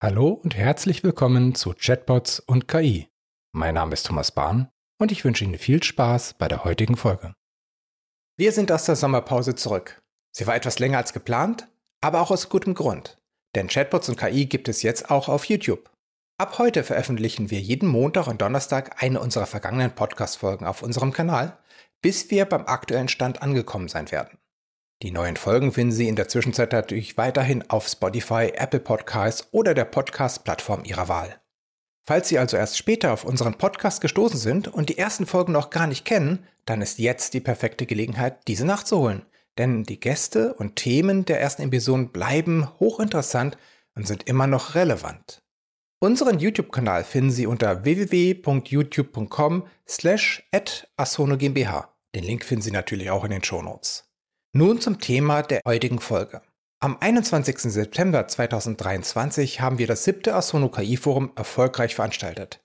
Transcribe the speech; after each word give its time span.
Hallo 0.00 0.28
und 0.28 0.54
herzlich 0.56 1.02
willkommen 1.02 1.56
zu 1.56 1.74
Chatbots 1.76 2.38
und 2.38 2.68
KI. 2.68 3.08
Mein 3.52 3.74
Name 3.74 3.94
ist 3.94 4.06
Thomas 4.06 4.30
Bahn 4.30 4.70
und 4.96 5.10
ich 5.10 5.24
wünsche 5.24 5.42
Ihnen 5.42 5.58
viel 5.58 5.82
Spaß 5.82 6.34
bei 6.34 6.46
der 6.46 6.62
heutigen 6.62 6.96
Folge. 6.96 7.34
Wir 8.36 8.52
sind 8.52 8.70
aus 8.70 8.84
der 8.84 8.94
Sommerpause 8.94 9.56
zurück. 9.56 10.00
Sie 10.30 10.46
war 10.46 10.54
etwas 10.54 10.78
länger 10.78 10.98
als 10.98 11.12
geplant, 11.12 11.66
aber 12.00 12.20
auch 12.20 12.30
aus 12.30 12.48
gutem 12.48 12.74
Grund. 12.74 13.18
Denn 13.56 13.66
Chatbots 13.66 14.08
und 14.08 14.16
KI 14.16 14.46
gibt 14.46 14.68
es 14.68 14.82
jetzt 14.82 15.10
auch 15.10 15.28
auf 15.28 15.46
YouTube. 15.46 15.90
Ab 16.38 16.60
heute 16.60 16.84
veröffentlichen 16.84 17.50
wir 17.50 17.58
jeden 17.58 17.88
Montag 17.88 18.28
und 18.28 18.40
Donnerstag 18.40 19.02
eine 19.02 19.18
unserer 19.20 19.46
vergangenen 19.46 19.96
Podcast-Folgen 19.96 20.64
auf 20.64 20.82
unserem 20.82 21.12
Kanal, 21.12 21.58
bis 22.02 22.30
wir 22.30 22.44
beim 22.44 22.66
aktuellen 22.66 23.08
Stand 23.08 23.42
angekommen 23.42 23.88
sein 23.88 24.12
werden. 24.12 24.37
Die 25.02 25.12
neuen 25.12 25.36
Folgen 25.36 25.70
finden 25.70 25.92
Sie 25.92 26.08
in 26.08 26.16
der 26.16 26.26
Zwischenzeit 26.26 26.72
natürlich 26.72 27.16
weiterhin 27.16 27.62
auf 27.70 27.86
Spotify, 27.86 28.50
Apple 28.52 28.80
Podcasts 28.80 29.46
oder 29.52 29.72
der 29.72 29.84
Podcast-Plattform 29.84 30.82
Ihrer 30.82 31.06
Wahl. 31.06 31.40
Falls 32.04 32.28
Sie 32.28 32.38
also 32.38 32.56
erst 32.56 32.76
später 32.76 33.12
auf 33.12 33.24
unseren 33.24 33.54
Podcast 33.54 34.00
gestoßen 34.00 34.40
sind 34.40 34.66
und 34.66 34.88
die 34.88 34.98
ersten 34.98 35.26
Folgen 35.26 35.52
noch 35.52 35.70
gar 35.70 35.86
nicht 35.86 36.04
kennen, 36.04 36.44
dann 36.64 36.82
ist 36.82 36.98
jetzt 36.98 37.34
die 37.34 37.40
perfekte 37.40 37.86
Gelegenheit, 37.86 38.48
diese 38.48 38.66
nachzuholen. 38.66 39.22
Denn 39.56 39.84
die 39.84 40.00
Gäste 40.00 40.54
und 40.54 40.74
Themen 40.74 41.24
der 41.26 41.40
ersten 41.40 41.62
Episoden 41.62 42.08
bleiben 42.08 42.68
hochinteressant 42.80 43.56
und 43.94 44.08
sind 44.08 44.26
immer 44.26 44.48
noch 44.48 44.74
relevant. 44.74 45.42
Unseren 46.00 46.40
YouTube-Kanal 46.40 47.04
finden 47.04 47.30
Sie 47.30 47.46
unter 47.46 47.84
www.youtube.com 47.84 49.64
slash. 49.86 50.48
Den 50.52 52.24
Link 52.24 52.44
finden 52.44 52.62
Sie 52.62 52.72
natürlich 52.72 53.10
auch 53.10 53.24
in 53.24 53.30
den 53.30 53.44
Shownotes. 53.44 54.07
Nun 54.54 54.80
zum 54.80 54.98
Thema 54.98 55.42
der 55.42 55.60
heutigen 55.66 55.98
Folge. 55.98 56.40
Am 56.80 56.96
21. 56.98 57.58
September 57.58 58.26
2023 58.26 59.60
haben 59.60 59.76
wir 59.76 59.86
das 59.86 60.04
siebte 60.04 60.34
Asono 60.34 60.70
KI 60.70 60.96
Forum 60.96 61.32
erfolgreich 61.36 61.94
veranstaltet. 61.94 62.64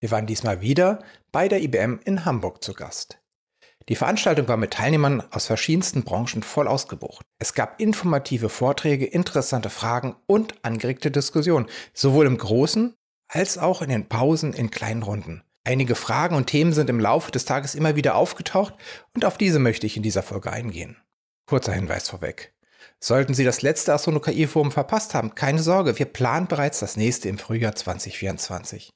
Wir 0.00 0.10
waren 0.10 0.26
diesmal 0.26 0.60
wieder 0.60 1.04
bei 1.30 1.46
der 1.46 1.62
IBM 1.62 2.00
in 2.04 2.24
Hamburg 2.24 2.64
zu 2.64 2.74
Gast. 2.74 3.20
Die 3.88 3.94
Veranstaltung 3.94 4.48
war 4.48 4.56
mit 4.56 4.72
Teilnehmern 4.72 5.22
aus 5.30 5.46
verschiedensten 5.46 6.02
Branchen 6.02 6.42
voll 6.42 6.66
ausgebucht. 6.66 7.24
Es 7.38 7.54
gab 7.54 7.80
informative 7.80 8.48
Vorträge, 8.48 9.06
interessante 9.06 9.70
Fragen 9.70 10.16
und 10.26 10.54
angeregte 10.64 11.12
Diskussionen, 11.12 11.68
sowohl 11.94 12.26
im 12.26 12.38
Großen 12.38 12.96
als 13.28 13.56
auch 13.56 13.82
in 13.82 13.90
den 13.90 14.08
Pausen 14.08 14.52
in 14.52 14.72
kleinen 14.72 15.04
Runden. 15.04 15.44
Einige 15.62 15.94
Fragen 15.94 16.34
und 16.34 16.48
Themen 16.48 16.72
sind 16.72 16.90
im 16.90 16.98
Laufe 16.98 17.30
des 17.30 17.44
Tages 17.44 17.76
immer 17.76 17.94
wieder 17.94 18.16
aufgetaucht 18.16 18.74
und 19.14 19.24
auf 19.24 19.38
diese 19.38 19.60
möchte 19.60 19.86
ich 19.86 19.96
in 19.96 20.02
dieser 20.02 20.24
Folge 20.24 20.50
eingehen. 20.50 20.96
Kurzer 21.50 21.72
Hinweis 21.72 22.08
vorweg. 22.08 22.54
Sollten 23.00 23.34
Sie 23.34 23.42
das 23.42 23.60
letzte 23.60 23.92
Astrono 23.92 24.20
KI 24.20 24.46
Forum 24.46 24.70
verpasst 24.70 25.14
haben, 25.14 25.34
keine 25.34 25.60
Sorge, 25.60 25.98
wir 25.98 26.06
planen 26.06 26.46
bereits 26.46 26.78
das 26.78 26.96
nächste 26.96 27.28
im 27.28 27.38
Frühjahr 27.38 27.74
2024. 27.74 28.90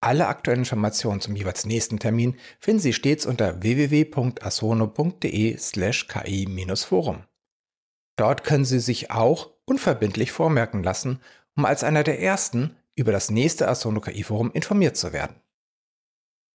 Alle 0.00 0.28
aktuellen 0.28 0.60
Informationen 0.60 1.20
zum 1.20 1.36
jeweils 1.36 1.66
nächsten 1.66 1.98
Termin 1.98 2.38
finden 2.58 2.80
Sie 2.80 2.94
stets 2.94 3.26
unter 3.26 3.62
www.astrono.de 3.62 5.58
slash 5.58 6.08
ki-forum. 6.08 7.24
Dort 8.16 8.44
können 8.44 8.64
Sie 8.64 8.80
sich 8.80 9.10
auch 9.10 9.50
unverbindlich 9.66 10.32
vormerken 10.32 10.82
lassen, 10.82 11.20
um 11.54 11.66
als 11.66 11.84
einer 11.84 12.02
der 12.02 12.18
ersten 12.18 12.78
über 12.94 13.12
das 13.12 13.30
nächste 13.30 13.68
Astrono 13.68 14.00
KI 14.00 14.22
Forum 14.22 14.52
informiert 14.52 14.96
zu 14.96 15.12
werden. 15.12 15.36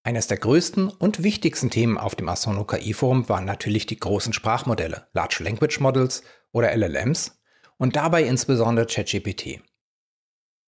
Eines 0.04 0.28
der 0.28 0.38
größten 0.38 0.90
und 0.90 1.24
wichtigsten 1.24 1.70
Themen 1.70 1.98
auf 1.98 2.16
dem 2.16 2.30
Astrono 2.30 2.64
KI 2.64 2.94
Forum 2.94 3.28
waren 3.28 3.46
natürlich 3.46 3.86
die 3.86 4.00
großen 4.00 4.32
Sprachmodelle, 4.32 5.08
Large 5.14 5.44
Language 5.44 5.80
Models 5.82 6.24
oder 6.52 6.76
LLMs 6.76 7.40
und 7.78 7.96
dabei 7.96 8.24
insbesondere 8.24 8.86
ChatGPT. 8.86 9.62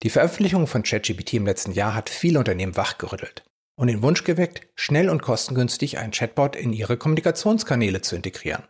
Die 0.03 0.09
Veröffentlichung 0.09 0.67
von 0.67 0.83
ChatGPT 0.83 1.35
im 1.35 1.45
letzten 1.45 1.71
Jahr 1.71 1.93
hat 1.93 2.09
viele 2.09 2.39
Unternehmen 2.39 2.75
wachgerüttelt 2.75 3.43
und 3.75 3.87
den 3.87 4.01
Wunsch 4.01 4.23
geweckt, 4.23 4.67
schnell 4.75 5.09
und 5.09 5.21
kostengünstig 5.21 5.97
einen 5.97 6.11
Chatbot 6.11 6.55
in 6.55 6.73
ihre 6.73 6.97
Kommunikationskanäle 6.97 8.01
zu 8.01 8.15
integrieren. 8.15 8.63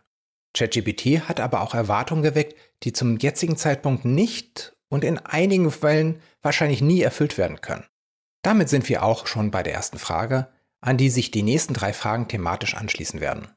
ChatGPT 0.54 1.28
hat 1.28 1.40
aber 1.40 1.62
auch 1.62 1.74
Erwartungen 1.74 2.22
geweckt, 2.22 2.54
die 2.82 2.92
zum 2.92 3.18
jetzigen 3.18 3.56
Zeitpunkt 3.56 4.04
nicht 4.04 4.76
und 4.88 5.04
in 5.04 5.18
einigen 5.18 5.70
Fällen 5.70 6.20
wahrscheinlich 6.42 6.82
nie 6.82 7.00
erfüllt 7.00 7.38
werden 7.38 7.60
können. 7.62 7.86
Damit 8.42 8.68
sind 8.68 8.88
wir 8.88 9.04
auch 9.04 9.26
schon 9.26 9.50
bei 9.50 9.62
der 9.62 9.72
ersten 9.72 9.98
Frage, 9.98 10.48
an 10.80 10.96
die 10.96 11.10
sich 11.10 11.30
die 11.30 11.44
nächsten 11.44 11.74
drei 11.74 11.92
Fragen 11.92 12.28
thematisch 12.28 12.74
anschließen 12.74 13.20
werden. 13.20 13.48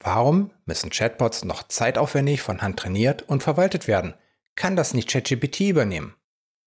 Warum 0.00 0.50
müssen 0.64 0.90
Chatbots 0.90 1.44
noch 1.44 1.68
zeitaufwendig 1.68 2.42
von 2.42 2.62
Hand 2.62 2.78
trainiert 2.78 3.22
und 3.22 3.42
verwaltet 3.42 3.86
werden? 3.86 4.14
Kann 4.56 4.74
das 4.74 4.94
nicht 4.94 5.08
ChatGPT 5.08 5.60
übernehmen? 5.60 6.14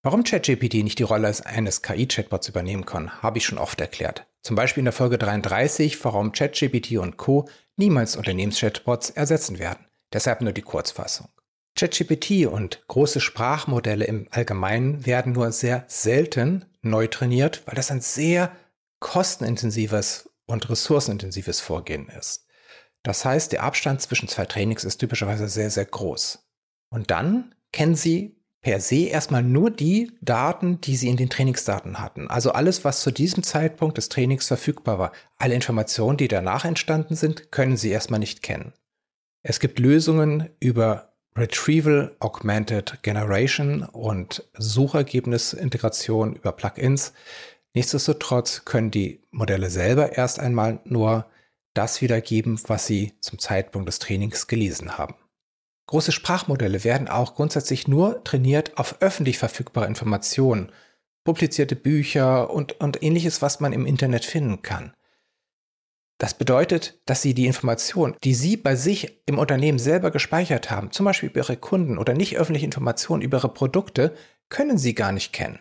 Warum 0.04 0.24
ChatGPT 0.24 0.84
nicht 0.84 1.00
die 1.00 1.04
Rolle 1.04 1.34
eines 1.46 1.82
KI-Chatbots 1.82 2.48
übernehmen 2.48 2.86
kann, 2.86 3.24
habe 3.24 3.40
ich 3.40 3.46
schon 3.46 3.58
oft 3.58 3.82
erklärt. 3.82 4.28
Zum 4.44 4.56
Beispiel 4.56 4.82
in 4.82 4.86
der 4.86 4.94
Folge 4.94 5.18
33, 5.18 6.04
warum 6.06 6.32
ChatGPT 6.32 6.98
und 6.98 7.18
Co. 7.18 7.50
niemals 7.76 8.16
Unternehmenschatbots 8.16 9.10
ersetzen 9.10 9.58
werden. 9.58 9.86
Deshalb 10.14 10.42
nur 10.42 10.54
die 10.54 10.62
Kurzfassung. 10.62 11.28
ChatGPT 11.76 12.46
und 12.46 12.88
große 12.88 13.20
Sprachmodelle 13.20 14.06
im 14.06 14.28
Allgemeinen 14.30 15.06
werden 15.06 15.34
nur 15.34 15.52
sehr 15.52 15.84
selten 15.88 16.66
neu 16.86 17.08
trainiert, 17.08 17.64
weil 17.66 17.76
das 17.76 17.92
ein 17.92 18.02
sehr 18.02 18.52
kostenintensives 19.00 20.30
und 20.46 20.70
ressourcenintensives 20.70 21.60
Vorgehen 21.60 22.08
ist. 22.10 22.48
Das 23.04 23.24
heißt, 23.24 23.52
der 23.52 23.64
Abstand 23.64 24.02
zwischen 24.02 24.28
zwei 24.28 24.46
Trainings 24.46 24.84
ist 24.84 24.98
typischerweise 24.98 25.48
sehr, 25.48 25.70
sehr 25.70 25.86
groß. 25.86 26.40
Und 26.90 27.12
dann 27.12 27.54
kennen 27.72 27.96
Sie 27.96 28.42
per 28.62 28.80
se 28.80 29.06
erstmal 29.06 29.44
nur 29.44 29.70
die 29.70 30.12
Daten, 30.22 30.82
die 30.82 30.96
Sie 30.96 31.10
in 31.10 31.18
den 31.18 31.30
Trainingsdaten 31.30 32.00
hatten. 32.00 32.28
Also 32.30 32.52
alles, 32.52 32.84
was 32.84 33.02
zu 33.02 33.12
diesem 33.12 33.44
Zeitpunkt 33.44 33.98
des 33.98 34.10
Trainings 34.10 34.48
verfügbar 34.48 34.98
war. 34.98 35.12
Alle 35.38 35.54
Informationen, 35.54 36.18
die 36.18 36.28
danach 36.28 36.66
entstanden 36.66 37.16
sind, 37.16 37.52
können 37.52 37.78
Sie 37.78 37.92
erstmal 37.92 38.20
nicht 38.20 38.42
kennen. 38.42 38.74
Es 39.44 39.60
gibt 39.60 39.78
Lösungen 39.78 40.50
über 40.60 41.15
Retrieval 41.38 42.16
Augmented 42.20 43.04
Generation 43.04 43.84
und 43.84 44.48
Suchergebnisintegration 44.58 46.36
über 46.36 46.54
Plugins. 46.54 47.12
Nichtsdestotrotz 47.74 48.64
können 48.64 48.90
die 48.90 49.22
Modelle 49.32 49.70
selber 49.70 50.14
erst 50.14 50.40
einmal 50.40 50.80
nur 50.86 51.26
das 51.74 52.02
wiedergeben, 52.02 52.58
was 52.68 52.88
sie 52.88 53.14
zum 53.20 53.38
Zeitpunkt 53.38 53.90
des 53.90 54.00
Trainings 54.00 54.48
gelesen 54.48 54.98
haben. 54.98 55.16
Große 55.88 56.14
Sprachmodelle 56.14 56.86
werden 56.86 57.10
auch 57.10 57.36
grundsätzlich 57.36 57.88
nur 57.88 58.24
trainiert 58.24 58.78
auf 58.78 59.02
öffentlich 59.02 59.38
verfügbare 59.38 59.88
Informationen, 59.88 60.72
publizierte 61.26 61.76
Bücher 61.76 62.50
und, 62.50 62.80
und 62.80 63.04
ähnliches, 63.04 63.42
was 63.42 63.60
man 63.60 63.74
im 63.74 63.86
Internet 63.86 64.24
finden 64.24 64.62
kann. 64.62 64.94
Das 66.18 66.34
bedeutet, 66.34 67.02
dass 67.06 67.22
Sie 67.22 67.34
die 67.34 67.46
Informationen, 67.46 68.16
die 68.24 68.36
Sie 68.36 68.56
bei 68.56 68.76
sich 68.76 69.22
im 69.26 69.38
Unternehmen 69.38 69.80
selber 69.80 70.12
gespeichert 70.12 70.72
haben, 70.72 70.92
zum 70.92 71.06
Beispiel 71.06 71.30
über 71.30 71.42
Ihre 71.42 71.58
Kunden 71.58 71.98
oder 71.98 72.14
nicht 72.14 72.38
öffentliche 72.38 72.66
Informationen 72.66 73.22
über 73.22 73.40
Ihre 73.40 73.54
Produkte, 73.54 74.16
können 74.50 74.78
Sie 74.78 74.94
gar 74.94 75.12
nicht 75.12 75.34
kennen. 75.34 75.60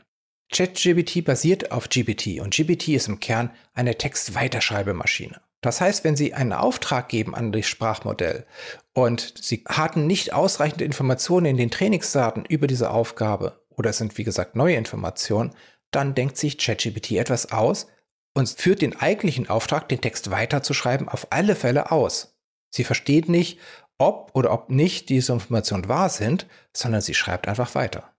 ChatGPT 0.53 1.25
basiert 1.25 1.73
auf 1.73 1.89
GPT 1.89 2.41
und 2.41 2.55
GPT 2.55 2.89
ist 2.89 3.09
im 3.09 3.19
Kern 3.19 3.51
eine 3.73 3.99
Textweiterschreibemaschine. 3.99 5.41
Das 5.61 5.81
heißt, 5.81 6.05
wenn 6.05 6.15
Sie 6.15 6.35
einen 6.35 6.53
Auftrag 6.53 7.09
geben 7.09 7.35
an 7.35 7.51
das 7.51 7.67
Sprachmodell 7.67 8.47
und 8.93 9.35
Sie 9.41 9.65
hatten 9.67 10.07
nicht 10.07 10.33
ausreichend 10.33 10.83
Informationen 10.83 11.47
in 11.47 11.57
den 11.57 11.71
Trainingsdaten 11.71 12.45
über 12.45 12.69
diese 12.69 12.91
Aufgabe 12.91 13.65
oder 13.71 13.91
es 13.91 13.99
sind 13.99 14.17
wie 14.19 14.25
gesagt 14.25 14.55
neue 14.55 14.77
Informationen, 14.77 15.53
dann 15.91 16.15
denkt 16.15 16.37
sich 16.37 16.59
ChatGPT 16.59 17.13
etwas 17.13 17.51
aus, 17.51 17.89
und 18.35 18.49
führt 18.49 18.83
den 18.83 18.97
eigentlichen 18.97 19.49
Auftrag, 19.49 19.89
den 19.89 20.01
Text 20.01 20.31
weiterzuschreiben, 20.31 21.09
auf 21.09 21.29
alle 21.31 21.55
Fälle 21.55 21.91
aus. 21.91 22.37
Sie 22.71 22.85
versteht 22.85 23.29
nicht, 23.29 23.59
ob 23.99 24.33
oder 24.35 24.53
ob 24.53 24.71
nicht 24.71 25.09
diese 25.09 25.33
Informationen 25.33 25.89
wahr 25.89 26.09
sind, 26.09 26.47
sondern 26.73 27.01
sie 27.01 27.15
schreibt 27.15 27.49
einfach 27.49 27.75
weiter. 27.75 28.11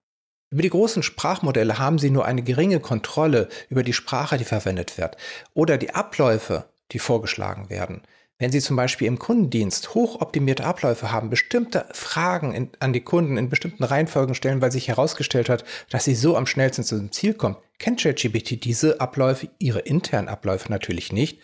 Über 0.50 0.62
die 0.62 0.70
großen 0.70 1.03
Sprachmodelle 1.03 1.80
haben 1.80 2.00
sie 2.00 2.09
nur 2.09 2.26
eine 2.26 2.44
geringe 2.44 2.79
Kontrolle 2.79 3.50
über 3.70 3.84
die 3.84 3.94
Sprache, 3.94 4.38
die 4.38 4.46
verwendet 4.46 4.97
wird, 4.97 5.17
oder 5.53 5.78
die 5.78 5.94
Abläufe, 5.94 6.70
die 6.91 7.00
vorgeschlagen 7.00 7.70
werden. 7.70 8.03
Wenn 8.37 8.52
Sie 8.52 8.59
zum 8.59 8.76
Beispiel 8.76 9.08
im 9.08 9.17
Kundendienst 9.17 9.96
hochoptimierte 9.96 10.66
Abläufe 10.66 11.11
haben, 11.11 11.29
bestimmte 11.29 11.85
Fragen 11.93 12.53
in, 12.53 12.70
an 12.79 12.91
die 12.91 13.02
Kunden 13.02 13.37
in 13.37 13.47
bestimmten 13.47 13.84
Reihenfolgen 13.85 14.35
stellen, 14.35 14.61
weil 14.61 14.73
sich 14.73 14.90
herausgestellt 14.90 15.47
hat, 15.47 15.64
dass 15.90 16.03
sie 16.03 16.16
so 16.16 16.35
am 16.35 16.46
schnellsten 16.46 16.84
zum 16.84 17.14
Ziel 17.14 17.34
kommen, 17.34 17.55
kennt 17.79 18.02
ChatGPT 18.02 18.66
diese 18.66 18.99
Abläufe, 18.99 19.49
ihre 19.59 19.79
internen 19.79 20.28
Abläufe 20.28 20.70
natürlich 20.70 21.14
nicht 21.14 21.40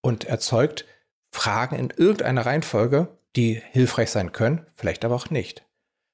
und 0.00 0.24
erzeugt 0.24 0.84
Fragen 1.32 1.76
in 1.76 1.90
irgendeiner 1.96 2.46
Reihenfolge, 2.46 3.08
die 3.34 3.60
hilfreich 3.72 4.10
sein 4.10 4.30
können, 4.30 4.64
vielleicht 4.74 5.04
aber 5.04 5.16
auch 5.16 5.30
nicht. 5.30 5.64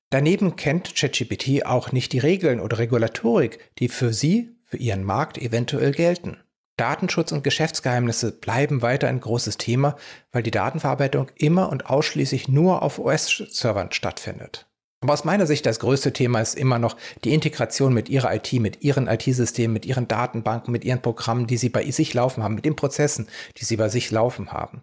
Daneben 0.09 0.56
kennt 0.56 0.94
ChatGPT 0.94 1.67
auch 1.67 1.93
nicht 1.93 2.12
die 2.12 2.19
Regeln 2.19 2.61
oder 2.61 2.79
Regulatorik, 2.79 3.59
die 3.79 3.88
für 3.88 4.15
Sie, 4.15 4.56
für 4.65 4.79
Ihren 4.79 5.05
Markt 5.05 5.37
eventuell 5.37 5.93
gelten. 5.93 6.38
Datenschutz 6.76 7.31
und 7.31 7.44
Geschäftsgeheimnisse 7.44 8.32
bleiben 8.32 8.82
weiter 8.82 9.09
ein 9.09 9.21
großes 9.21 9.59
Thema, 9.59 9.97
weil 10.32 10.43
die 10.43 10.50
Datenverarbeitung 10.50 11.31
immer 11.37 11.71
und 11.71 11.87
ausschließlich 11.87 12.49
nur 12.49 12.82
auf 12.82 12.99
OS-Servern 12.99 13.93
stattfindet. 13.93 14.67
Aber 15.00 15.12
aus 15.12 15.25
meiner 15.25 15.47
Sicht 15.47 15.67
das 15.67 15.81
größte 15.81 16.15
Thema 16.15 16.41
ist 16.41 16.55
immer 16.55 16.79
noch 16.79 16.97
die 17.25 17.35
Integration 17.35 17.93
mit 17.93 18.09
Ihrer 18.09 18.35
IT, 18.35 18.53
mit 18.55 18.82
Ihren 18.82 19.06
IT-Systemen, 19.06 19.75
mit 19.75 19.85
Ihren 19.85 20.09
Datenbanken, 20.09 20.73
mit 20.73 20.82
Ihren 20.82 21.03
Programmen, 21.03 21.47
die 21.47 21.59
Sie 21.59 21.69
bei 21.69 21.88
sich 21.91 22.15
laufen 22.15 22.43
haben, 22.43 22.55
mit 22.55 22.65
den 22.65 22.75
Prozessen, 22.75 23.29
die 23.59 23.67
Sie 23.67 23.77
bei 23.77 23.91
sich 23.91 24.11
laufen 24.11 24.50
haben. 24.50 24.82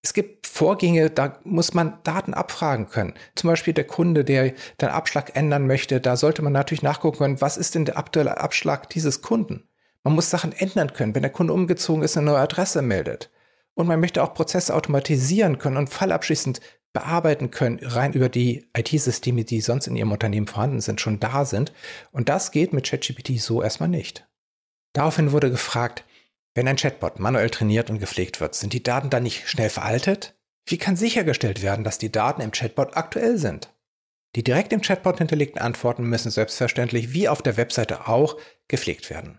Es 0.00 0.14
gibt 0.14 0.46
Vorgänge, 0.46 1.10
da 1.10 1.40
muss 1.44 1.74
man 1.74 1.98
Daten 2.04 2.34
abfragen 2.34 2.88
können. 2.88 3.14
Zum 3.34 3.48
Beispiel 3.48 3.74
der 3.74 3.86
Kunde, 3.86 4.24
der 4.24 4.52
den 4.80 4.88
Abschlag 4.88 5.36
ändern 5.36 5.66
möchte, 5.66 6.00
da 6.00 6.16
sollte 6.16 6.42
man 6.42 6.52
natürlich 6.52 6.82
nachgucken 6.82 7.18
können, 7.18 7.40
was 7.40 7.56
ist 7.56 7.74
denn 7.74 7.84
der 7.84 7.98
aktuelle 7.98 8.38
Abschlag 8.38 8.88
dieses 8.90 9.22
Kunden? 9.22 9.68
Man 10.04 10.14
muss 10.14 10.30
Sachen 10.30 10.52
ändern 10.52 10.92
können, 10.92 11.14
wenn 11.14 11.22
der 11.22 11.32
Kunde 11.32 11.52
umgezogen 11.52 12.02
ist, 12.02 12.16
eine 12.16 12.26
neue 12.26 12.40
Adresse 12.40 12.82
meldet. 12.82 13.30
Und 13.74 13.86
man 13.86 14.00
möchte 14.00 14.22
auch 14.22 14.34
Prozesse 14.34 14.74
automatisieren 14.74 15.58
können 15.58 15.76
und 15.76 15.90
fallabschließend 15.90 16.60
bearbeiten 16.92 17.50
können, 17.50 17.78
rein 17.82 18.12
über 18.12 18.28
die 18.28 18.68
IT-Systeme, 18.76 19.44
die 19.44 19.60
sonst 19.60 19.86
in 19.86 19.96
Ihrem 19.96 20.12
Unternehmen 20.12 20.46
vorhanden 20.46 20.80
sind, 20.80 21.00
schon 21.00 21.20
da 21.20 21.44
sind. 21.44 21.72
Und 22.10 22.28
das 22.28 22.50
geht 22.50 22.72
mit 22.72 22.86
ChatGPT 22.86 23.40
so 23.40 23.62
erstmal 23.62 23.88
nicht. 23.88 24.28
Daraufhin 24.92 25.32
wurde 25.32 25.50
gefragt, 25.50 26.04
wenn 26.54 26.68
ein 26.68 26.76
Chatbot 26.76 27.18
manuell 27.18 27.48
trainiert 27.48 27.88
und 27.88 27.98
gepflegt 27.98 28.40
wird, 28.40 28.54
sind 28.54 28.74
die 28.74 28.82
Daten 28.82 29.08
dann 29.08 29.22
nicht 29.22 29.48
schnell 29.48 29.70
veraltet? 29.70 30.34
Wie 30.66 30.76
kann 30.76 30.96
sichergestellt 30.96 31.62
werden, 31.62 31.82
dass 31.82 31.98
die 31.98 32.12
Daten 32.12 32.42
im 32.42 32.52
Chatbot 32.52 32.94
aktuell 32.94 33.38
sind? 33.38 33.72
Die 34.36 34.44
direkt 34.44 34.72
im 34.72 34.82
Chatbot 34.82 35.18
hinterlegten 35.18 35.60
Antworten 35.60 36.04
müssen 36.04 36.30
selbstverständlich 36.30 37.12
wie 37.14 37.28
auf 37.28 37.42
der 37.42 37.56
Webseite 37.56 38.06
auch 38.06 38.38
gepflegt 38.68 39.08
werden. 39.08 39.38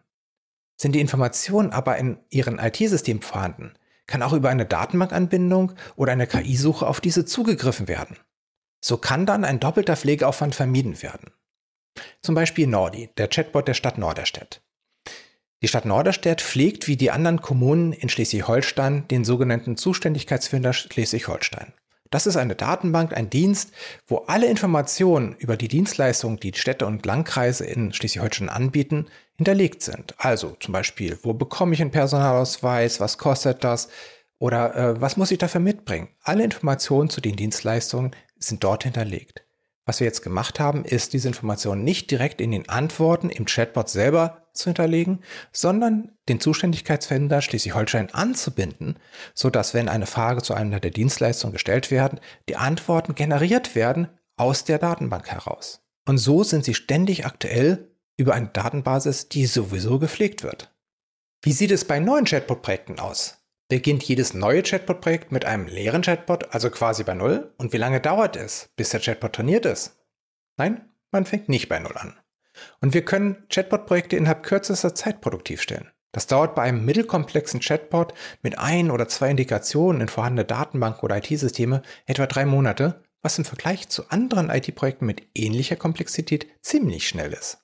Sind 0.75 0.93
die 0.93 1.01
Informationen 1.01 1.71
aber 1.71 1.97
in 1.97 2.17
Ihren 2.29 2.59
IT-System 2.59 3.21
vorhanden, 3.21 3.73
kann 4.07 4.21
auch 4.21 4.33
über 4.33 4.49
eine 4.49 4.65
Datenbankanbindung 4.65 5.73
oder 5.95 6.11
eine 6.11 6.27
KI-Suche 6.27 6.85
auf 6.85 6.99
diese 6.99 7.25
zugegriffen 7.25 7.87
werden. 7.87 8.17
So 8.81 8.97
kann 8.97 9.25
dann 9.25 9.45
ein 9.45 9.59
doppelter 9.59 9.95
Pflegeaufwand 9.95 10.55
vermieden 10.55 11.01
werden. 11.01 11.31
Zum 12.21 12.35
Beispiel 12.35 12.67
Nordi, 12.67 13.09
der 13.17 13.27
Chatbot 13.27 13.67
der 13.67 13.75
Stadt 13.75 13.97
Norderstedt. 13.97 14.61
Die 15.61 15.69
Stadt 15.69 15.85
Norderstedt 15.85 16.41
pflegt 16.41 16.87
wie 16.87 16.97
die 16.97 17.11
anderen 17.11 17.41
Kommunen 17.41 17.93
in 17.93 18.09
Schleswig-Holstein 18.09 19.07
den 19.07 19.23
sogenannten 19.23 19.77
Zuständigkeitsfinder 19.77 20.73
Schleswig-Holstein. 20.73 21.71
Das 22.09 22.27
ist 22.27 22.35
eine 22.35 22.55
Datenbank, 22.55 23.13
ein 23.13 23.29
Dienst, 23.29 23.71
wo 24.05 24.17
alle 24.27 24.47
Informationen 24.47 25.35
über 25.37 25.55
die 25.55 25.69
Dienstleistungen, 25.69 26.39
die 26.39 26.53
Städte 26.53 26.85
und 26.85 27.05
Landkreise 27.05 27.65
in 27.65 27.93
Schleswig-Holstein 27.93 28.49
anbieten, 28.49 29.07
hinterlegt 29.37 29.81
sind. 29.81 30.15
Also 30.17 30.55
zum 30.59 30.71
Beispiel, 30.71 31.17
wo 31.23 31.33
bekomme 31.33 31.73
ich 31.73 31.81
einen 31.81 31.91
Personalausweis, 31.91 32.99
was 32.99 33.17
kostet 33.17 33.63
das 33.63 33.89
oder 34.39 34.75
äh, 34.75 35.01
was 35.01 35.17
muss 35.17 35.31
ich 35.31 35.37
dafür 35.37 35.61
mitbringen? 35.61 36.09
Alle 36.21 36.43
Informationen 36.43 37.09
zu 37.09 37.21
den 37.21 37.35
Dienstleistungen 37.35 38.11
sind 38.37 38.63
dort 38.63 38.83
hinterlegt. 38.83 39.43
Was 39.85 39.99
wir 39.99 40.07
jetzt 40.07 40.21
gemacht 40.21 40.59
haben, 40.59 40.85
ist, 40.85 41.11
diese 41.11 41.27
Informationen 41.27 41.83
nicht 41.83 42.09
direkt 42.09 42.39
in 42.39 42.51
den 42.51 42.69
Antworten 42.69 43.29
im 43.29 43.45
Chatbot 43.45 43.89
selber 43.89 44.47
zu 44.53 44.65
hinterlegen, 44.65 45.19
sondern 45.51 46.11
den 46.29 46.39
Zuständigkeitsfinder 46.39 47.41
Schleswig-Holstein 47.41 48.13
anzubinden, 48.13 48.97
sodass, 49.33 49.73
wenn 49.73 49.89
eine 49.89 50.05
Frage 50.05 50.41
zu 50.41 50.53
einer 50.53 50.79
der 50.79 50.91
Dienstleistungen 50.91 51.53
gestellt 51.53 51.91
werden, 51.91 52.19
die 52.47 52.55
Antworten 52.55 53.15
generiert 53.15 53.75
werden 53.75 54.07
aus 54.37 54.63
der 54.63 54.77
Datenbank 54.79 55.27
heraus. 55.27 55.81
Und 56.05 56.17
so 56.17 56.43
sind 56.43 56.63
sie 56.63 56.75
ständig 56.75 57.25
aktuell 57.25 57.92
über 58.17 58.33
eine 58.33 58.47
Datenbasis, 58.47 59.29
die 59.29 59.45
sowieso 59.45 59.99
gepflegt 59.99 60.43
wird. 60.43 60.73
Wie 61.41 61.51
sieht 61.51 61.71
es 61.71 61.85
bei 61.85 61.99
neuen 61.99 62.25
Chatbot-Projekten 62.25 62.99
aus? 62.99 63.37
Beginnt 63.69 64.03
jedes 64.03 64.33
neue 64.33 64.63
Chatbot-Projekt 64.63 65.31
mit 65.31 65.45
einem 65.45 65.67
leeren 65.67 66.03
Chatbot, 66.03 66.53
also 66.53 66.69
quasi 66.69 67.03
bei 67.03 67.15
Null? 67.15 67.53
Und 67.57 67.73
wie 67.73 67.77
lange 67.77 67.99
dauert 67.99 68.35
es, 68.35 68.69
bis 68.75 68.89
der 68.89 68.99
Chatbot 68.99 69.33
trainiert 69.33 69.65
ist? 69.65 69.97
Nein, 70.57 70.89
man 71.11 71.25
fängt 71.25 71.49
nicht 71.49 71.69
bei 71.69 71.79
Null 71.79 71.97
an. 71.97 72.15
Und 72.81 72.93
wir 72.93 73.03
können 73.03 73.45
Chatbot-Projekte 73.49 74.15
innerhalb 74.15 74.43
kürzester 74.43 74.93
Zeit 74.93 75.21
produktiv 75.21 75.61
stellen. 75.61 75.89
Das 76.11 76.27
dauert 76.27 76.53
bei 76.53 76.61
einem 76.61 76.85
mittelkomplexen 76.85 77.59
Chatbot 77.59 78.13
mit 78.43 78.59
ein 78.59 78.91
oder 78.91 79.07
zwei 79.07 79.31
Indikationen 79.31 80.01
in 80.01 80.07
vorhandene 80.07 80.45
Datenbanken 80.45 81.01
oder 81.01 81.17
IT-Systeme 81.17 81.81
etwa 82.05 82.27
drei 82.27 82.45
Monate, 82.45 83.03
was 83.23 83.39
im 83.39 83.45
Vergleich 83.45 83.89
zu 83.89 84.09
anderen 84.09 84.49
IT-Projekten 84.49 85.07
mit 85.07 85.23
ähnlicher 85.33 85.75
Komplexität 85.75 86.47
ziemlich 86.61 87.07
schnell 87.07 87.33
ist. 87.33 87.62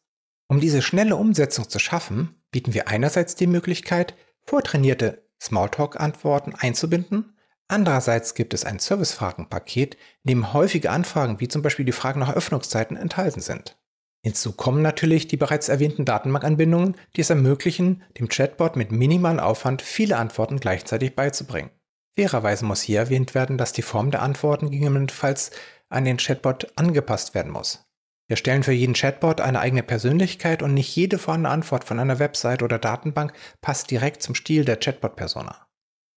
Um 0.49 0.59
diese 0.59 0.81
schnelle 0.81 1.15
Umsetzung 1.15 1.69
zu 1.69 1.77
schaffen, 1.77 2.35
bieten 2.51 2.73
wir 2.73 2.87
einerseits 2.87 3.35
die 3.35 3.45
Möglichkeit, 3.45 4.15
vortrainierte 4.45 5.23
Smalltalk-Antworten 5.39 6.55
einzubinden. 6.55 7.37
Andererseits 7.67 8.33
gibt 8.33 8.55
es 8.55 8.65
ein 8.65 8.79
Servicefragenpaket, 8.79 9.95
in 10.23 10.29
dem 10.29 10.53
häufige 10.53 10.89
Anfragen 10.89 11.39
wie 11.39 11.47
zum 11.47 11.61
Beispiel 11.61 11.85
die 11.85 11.91
Fragen 11.91 12.19
nach 12.19 12.35
Öffnungszeiten 12.35 12.97
enthalten 12.97 13.41
sind. 13.41 13.77
Hinzu 14.23 14.51
kommen 14.53 14.81
natürlich 14.81 15.27
die 15.27 15.37
bereits 15.37 15.69
erwähnten 15.69 16.03
Datenbankanbindungen, 16.03 16.97
die 17.15 17.21
es 17.21 17.29
ermöglichen, 17.29 18.01
dem 18.17 18.27
Chatbot 18.27 18.75
mit 18.75 18.91
minimalem 18.91 19.39
Aufwand 19.39 19.83
viele 19.83 20.17
Antworten 20.17 20.59
gleichzeitig 20.59 21.15
beizubringen. 21.15 21.69
Fairerweise 22.17 22.65
muss 22.65 22.81
hier 22.81 22.99
erwähnt 22.99 23.35
werden, 23.35 23.59
dass 23.59 23.71
die 23.71 23.83
Form 23.83 24.09
der 24.09 24.23
Antworten 24.23 24.71
gegebenenfalls 24.71 25.51
an 25.89 26.05
den 26.05 26.17
Chatbot 26.17 26.73
angepasst 26.75 27.35
werden 27.35 27.51
muss. 27.51 27.88
Wir 28.29 28.35
stellen 28.35 28.61
für 28.61 28.71
jeden 28.71 28.93
Chatbot 28.93 29.41
eine 29.41 29.59
eigene 29.59 29.81
Persönlichkeit 29.81 30.61
und 30.61 30.75
nicht 30.75 30.95
jede 30.95 31.17
vorhandene 31.17 31.51
Antwort 31.51 31.83
von 31.83 31.99
einer 31.99 32.19
Website 32.19 32.61
oder 32.61 32.77
Datenbank 32.77 33.33
passt 33.59 33.89
direkt 33.89 34.21
zum 34.21 34.35
Stil 34.35 34.65
der 34.65 34.77
Chatbot-Persona. 34.77 35.67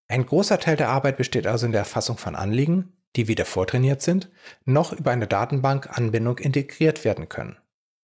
Ein 0.08 0.26
großer 0.26 0.60
Teil 0.60 0.76
der 0.76 0.90
Arbeit 0.90 1.16
besteht 1.16 1.46
also 1.46 1.64
in 1.64 1.72
der 1.72 1.80
Erfassung 1.80 2.18
von 2.18 2.36
Anliegen, 2.36 2.92
die 3.16 3.28
weder 3.28 3.46
vortrainiert 3.46 4.02
sind, 4.02 4.30
noch 4.66 4.92
über 4.92 5.10
eine 5.10 5.26
Datenbankanbindung 5.26 6.36
integriert 6.36 7.06
werden 7.06 7.30
können. 7.30 7.56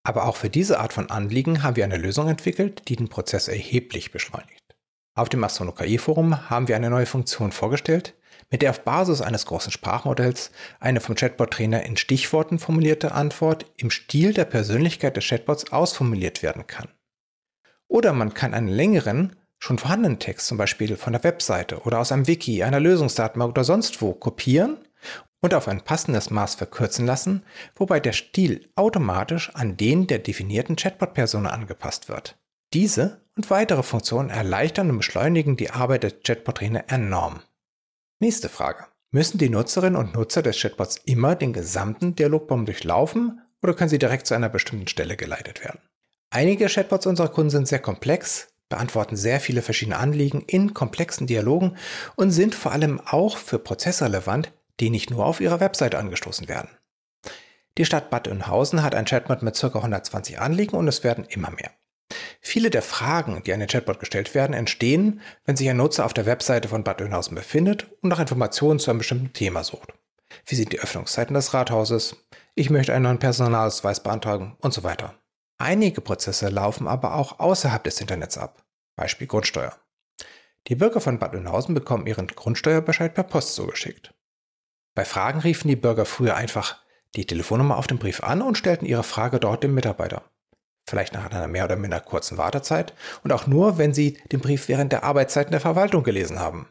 Aber 0.04 0.24
auch 0.24 0.36
für 0.36 0.48
diese 0.48 0.80
Art 0.80 0.94
von 0.94 1.10
Anliegen 1.10 1.62
haben 1.62 1.76
wir 1.76 1.84
eine 1.84 1.98
Lösung 1.98 2.28
entwickelt, 2.28 2.88
die 2.88 2.96
den 2.96 3.08
Prozess 3.08 3.46
erheblich 3.46 4.10
beschleunigt. 4.10 4.74
Auf 5.18 5.28
dem 5.28 5.44
Astrono 5.44 5.72
KI 5.72 5.98
Forum 5.98 6.48
haben 6.48 6.66
wir 6.66 6.76
eine 6.76 6.88
neue 6.88 7.04
Funktion 7.04 7.52
vorgestellt, 7.52 8.14
mit 8.50 8.62
der 8.62 8.70
auf 8.70 8.80
Basis 8.80 9.20
eines 9.20 9.46
großen 9.46 9.72
Sprachmodells 9.72 10.50
eine 10.80 11.00
vom 11.00 11.14
Chatbot-Trainer 11.14 11.84
in 11.84 11.96
Stichworten 11.96 12.58
formulierte 12.58 13.12
Antwort 13.12 13.66
im 13.76 13.90
Stil 13.90 14.32
der 14.32 14.44
Persönlichkeit 14.44 15.16
des 15.16 15.26
Chatbots 15.26 15.72
ausformuliert 15.72 16.42
werden 16.42 16.66
kann. 16.66 16.88
Oder 17.88 18.12
man 18.12 18.34
kann 18.34 18.54
einen 18.54 18.68
längeren, 18.68 19.36
schon 19.58 19.78
vorhandenen 19.78 20.18
Text, 20.18 20.46
zum 20.46 20.58
Beispiel 20.58 20.96
von 20.96 21.12
der 21.12 21.24
Webseite 21.24 21.80
oder 21.80 21.98
aus 21.98 22.12
einem 22.12 22.26
Wiki, 22.26 22.62
einer 22.62 22.80
Lösungsdatenbank 22.80 23.50
oder 23.50 23.64
sonst 23.64 24.00
wo, 24.02 24.12
kopieren 24.12 24.78
und 25.40 25.54
auf 25.54 25.68
ein 25.68 25.82
passendes 25.82 26.30
Maß 26.30 26.56
verkürzen 26.56 27.06
lassen, 27.06 27.42
wobei 27.76 28.00
der 28.00 28.12
Stil 28.12 28.68
automatisch 28.74 29.54
an 29.54 29.76
den 29.76 30.06
der 30.06 30.18
definierten 30.18 30.76
Chatbot-Persona 30.76 31.50
angepasst 31.50 32.08
wird. 32.08 32.36
Diese 32.72 33.22
und 33.36 33.50
weitere 33.50 33.82
Funktionen 33.82 34.30
erleichtern 34.30 34.90
und 34.90 34.98
beschleunigen 34.98 35.56
die 35.56 35.70
Arbeit 35.70 36.02
der 36.02 36.10
Chatbot-Trainer 36.10 36.84
enorm. 36.88 37.40
Nächste 38.20 38.48
Frage. 38.48 38.86
Müssen 39.12 39.38
die 39.38 39.48
Nutzerinnen 39.48 39.94
und 39.94 40.14
Nutzer 40.14 40.42
des 40.42 40.60
Chatbots 40.60 40.96
immer 41.04 41.36
den 41.36 41.52
gesamten 41.52 42.16
Dialogbaum 42.16 42.66
durchlaufen 42.66 43.42
oder 43.62 43.74
können 43.74 43.90
sie 43.90 44.00
direkt 44.00 44.26
zu 44.26 44.34
einer 44.34 44.48
bestimmten 44.48 44.88
Stelle 44.88 45.16
geleitet 45.16 45.62
werden? 45.62 45.78
Einige 46.30 46.66
Chatbots 46.66 47.06
unserer 47.06 47.28
Kunden 47.28 47.50
sind 47.50 47.68
sehr 47.68 47.78
komplex, 47.78 48.48
beantworten 48.68 49.14
sehr 49.14 49.38
viele 49.38 49.62
verschiedene 49.62 49.98
Anliegen 49.98 50.42
in 50.42 50.74
komplexen 50.74 51.28
Dialogen 51.28 51.76
und 52.16 52.32
sind 52.32 52.56
vor 52.56 52.72
allem 52.72 53.00
auch 53.00 53.36
für 53.36 53.60
Prozesse 53.60 54.06
relevant, 54.06 54.52
die 54.80 54.90
nicht 54.90 55.10
nur 55.10 55.24
auf 55.24 55.40
ihrer 55.40 55.60
Webseite 55.60 55.96
angestoßen 55.96 56.48
werden. 56.48 56.70
Die 57.78 57.84
Stadt 57.84 58.10
Bad 58.10 58.26
Oeynhausen 58.26 58.82
hat 58.82 58.96
ein 58.96 59.04
Chatbot 59.04 59.44
mit 59.44 59.56
ca. 59.56 59.68
120 59.68 60.40
Anliegen 60.40 60.74
und 60.74 60.88
es 60.88 61.04
werden 61.04 61.24
immer 61.24 61.52
mehr. 61.52 61.70
Viele 62.48 62.70
der 62.70 62.80
Fragen, 62.80 63.42
die 63.44 63.52
an 63.52 63.60
den 63.60 63.68
Chatbot 63.68 64.00
gestellt 64.00 64.34
werden, 64.34 64.54
entstehen, 64.54 65.20
wenn 65.44 65.58
sich 65.58 65.68
ein 65.68 65.76
Nutzer 65.76 66.06
auf 66.06 66.14
der 66.14 66.24
Webseite 66.24 66.68
von 66.68 66.82
Bad 66.82 67.02
Oeynhausen 67.02 67.34
befindet 67.34 67.88
und 68.00 68.08
nach 68.08 68.20
Informationen 68.20 68.78
zu 68.78 68.90
einem 68.90 69.00
bestimmten 69.00 69.34
Thema 69.34 69.64
sucht. 69.64 69.92
Wie 70.46 70.54
sind 70.54 70.72
die 70.72 70.80
Öffnungszeiten 70.80 71.34
des 71.34 71.52
Rathauses? 71.52 72.16
Ich 72.54 72.70
möchte 72.70 72.94
einen 72.94 73.02
neuen 73.02 73.18
Personalausweis 73.18 74.02
beantragen 74.02 74.56
und 74.60 74.72
so 74.72 74.82
weiter. 74.82 75.18
Einige 75.58 76.00
Prozesse 76.00 76.48
laufen 76.48 76.88
aber 76.88 77.16
auch 77.16 77.38
außerhalb 77.38 77.84
des 77.84 78.00
Internets 78.00 78.38
ab. 78.38 78.64
Beispiel 78.96 79.26
Grundsteuer. 79.26 79.76
Die 80.68 80.74
Bürger 80.74 81.02
von 81.02 81.18
Bad 81.18 81.34
Oeynhausen 81.34 81.74
bekommen 81.74 82.06
ihren 82.06 82.28
Grundsteuerbescheid 82.28 83.12
per 83.12 83.24
Post 83.24 83.56
zugeschickt. 83.56 84.14
Bei 84.94 85.04
Fragen 85.04 85.40
riefen 85.40 85.68
die 85.68 85.76
Bürger 85.76 86.06
früher 86.06 86.34
einfach 86.34 86.82
die 87.14 87.26
Telefonnummer 87.26 87.76
auf 87.76 87.88
dem 87.88 87.98
Brief 87.98 88.22
an 88.22 88.40
und 88.40 88.56
stellten 88.56 88.86
ihre 88.86 89.04
Frage 89.04 89.38
dort 89.38 89.62
dem 89.62 89.74
Mitarbeiter 89.74 90.22
vielleicht 90.88 91.14
nach 91.14 91.30
einer 91.30 91.48
mehr 91.48 91.64
oder 91.64 91.76
minder 91.76 92.00
kurzen 92.00 92.38
Wartezeit 92.38 92.94
und 93.22 93.32
auch 93.32 93.46
nur, 93.46 93.78
wenn 93.78 93.94
Sie 93.94 94.18
den 94.32 94.40
Brief 94.40 94.68
während 94.68 94.92
der 94.92 95.04
Arbeitszeiten 95.04 95.52
der 95.52 95.60
Verwaltung 95.60 96.02
gelesen 96.02 96.40
haben. 96.40 96.68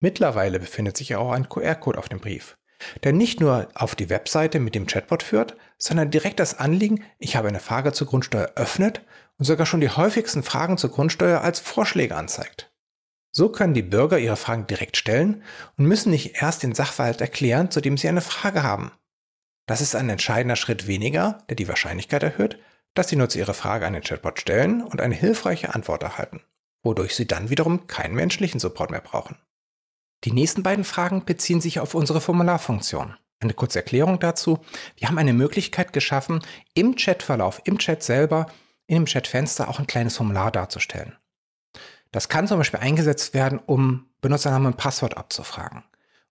Mittlerweile 0.00 0.58
befindet 0.58 0.96
sich 0.96 1.14
auch 1.14 1.32
ein 1.32 1.48
QR-Code 1.48 1.98
auf 1.98 2.08
dem 2.08 2.20
Brief, 2.20 2.56
der 3.04 3.12
nicht 3.12 3.40
nur 3.40 3.68
auf 3.74 3.94
die 3.94 4.10
Webseite 4.10 4.58
mit 4.58 4.74
dem 4.74 4.86
Chatbot 4.86 5.22
führt, 5.22 5.56
sondern 5.78 6.10
direkt 6.10 6.40
das 6.40 6.58
Anliegen, 6.58 7.04
ich 7.18 7.36
habe 7.36 7.48
eine 7.48 7.60
Frage 7.60 7.92
zur 7.92 8.08
Grundsteuer 8.08 8.52
öffnet 8.56 9.02
und 9.38 9.44
sogar 9.44 9.66
schon 9.66 9.80
die 9.80 9.90
häufigsten 9.90 10.42
Fragen 10.42 10.76
zur 10.76 10.90
Grundsteuer 10.90 11.40
als 11.40 11.60
Vorschläge 11.60 12.16
anzeigt. 12.16 12.72
So 13.30 13.48
können 13.48 13.74
die 13.74 13.82
Bürger 13.82 14.18
ihre 14.18 14.36
Fragen 14.36 14.66
direkt 14.66 14.96
stellen 14.96 15.42
und 15.78 15.86
müssen 15.86 16.10
nicht 16.10 16.42
erst 16.42 16.62
den 16.62 16.74
Sachverhalt 16.74 17.20
erklären, 17.20 17.70
zu 17.70 17.80
dem 17.80 17.96
sie 17.96 18.08
eine 18.08 18.20
Frage 18.20 18.62
haben. 18.62 18.92
Das 19.66 19.80
ist 19.80 19.94
ein 19.94 20.10
entscheidender 20.10 20.56
Schritt 20.56 20.86
weniger, 20.86 21.38
der 21.48 21.56
die 21.56 21.68
Wahrscheinlichkeit 21.68 22.22
erhöht, 22.22 22.58
dass 22.94 23.06
die 23.06 23.16
Nutzer 23.16 23.38
ihre 23.38 23.54
Frage 23.54 23.86
an 23.86 23.92
den 23.92 24.02
Chatbot 24.02 24.40
stellen 24.40 24.82
und 24.82 25.00
eine 25.00 25.14
hilfreiche 25.14 25.74
Antwort 25.74 26.02
erhalten, 26.02 26.42
wodurch 26.82 27.14
sie 27.14 27.26
dann 27.26 27.50
wiederum 27.50 27.86
keinen 27.86 28.14
menschlichen 28.14 28.60
Support 28.60 28.90
mehr 28.90 29.00
brauchen. 29.00 29.36
Die 30.24 30.32
nächsten 30.32 30.62
beiden 30.62 30.84
Fragen 30.84 31.24
beziehen 31.24 31.60
sich 31.60 31.80
auf 31.80 31.94
unsere 31.94 32.20
Formularfunktion. 32.20 33.16
Eine 33.40 33.54
kurze 33.54 33.80
Erklärung 33.80 34.20
dazu. 34.20 34.60
Wir 34.96 35.08
haben 35.08 35.18
eine 35.18 35.32
Möglichkeit 35.32 35.92
geschaffen, 35.92 36.40
im 36.74 36.94
Chatverlauf, 36.94 37.60
im 37.64 37.78
Chat 37.78 38.02
selber, 38.02 38.46
in 38.86 38.96
dem 38.96 39.04
Chatfenster 39.06 39.68
auch 39.68 39.80
ein 39.80 39.86
kleines 39.88 40.16
Formular 40.16 40.52
darzustellen. 40.52 41.16
Das 42.12 42.28
kann 42.28 42.46
zum 42.46 42.58
Beispiel 42.58 42.80
eingesetzt 42.80 43.34
werden, 43.34 43.58
um 43.58 44.06
Benutzernamen 44.20 44.68
und 44.68 44.76
Passwort 44.76 45.16
abzufragen. 45.16 45.82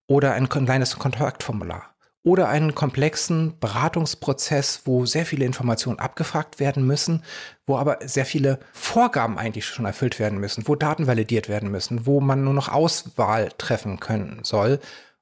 Oder 0.06 0.32
ein 0.34 0.48
kleines 0.48 0.98
Kontaktformular 0.98 1.91
oder 2.24 2.48
einen 2.48 2.74
komplexen 2.74 3.58
Beratungsprozess, 3.58 4.82
wo 4.84 5.06
sehr 5.06 5.26
viele 5.26 5.44
Informationen 5.44 5.98
abgefragt 5.98 6.60
werden 6.60 6.86
müssen, 6.86 7.24
wo 7.66 7.76
aber 7.76 7.98
sehr 8.04 8.24
viele 8.26 8.60
Vorgaben 8.72 9.38
eigentlich 9.38 9.66
schon 9.66 9.86
erfüllt 9.86 10.20
werden 10.20 10.38
müssen, 10.38 10.68
wo 10.68 10.76
Daten 10.76 11.06
validiert 11.06 11.48
werden 11.48 11.70
müssen, 11.70 12.06
wo 12.06 12.20
man 12.20 12.44
nur 12.44 12.54
noch 12.54 12.68
Auswahl 12.68 13.50
treffen 13.58 13.98
können 13.98 14.40
soll. 14.44 14.78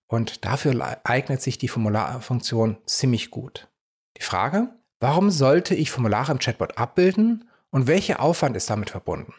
Und 0.07 0.45
dafür 0.45 0.99
eignet 1.05 1.41
sich 1.41 1.57
die 1.57 1.69
Formularfunktion 1.69 2.77
ziemlich 2.85 3.31
gut. 3.31 3.69
Die 4.19 4.23
Frage, 4.23 4.69
warum 4.99 5.31
sollte 5.31 5.75
ich 5.75 5.91
Formulare 5.91 6.33
im 6.33 6.39
Chatbot 6.39 6.77
abbilden 6.77 7.49
und 7.71 7.87
welcher 7.87 8.21
Aufwand 8.21 8.57
ist 8.57 8.69
damit 8.69 8.91
verbunden? 8.91 9.33